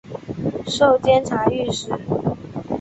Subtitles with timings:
[0.65, 1.87] 授监察御史。